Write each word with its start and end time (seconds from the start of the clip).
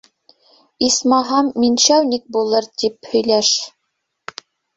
Исмаһам, 0.87 1.51
миншәүник 1.63 2.25
булыр 2.39 2.67
ине, 2.69 2.73
тип 2.85 3.11
һөйләш. 3.13 3.53